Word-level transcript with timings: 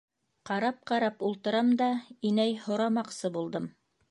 Ҡарап-ҡарап 0.49 1.21
ултырам 1.27 1.69
да, 1.83 1.91
инәй, 2.31 2.57
һорамаҡсы 2.65 3.33
булдым... 3.39 3.71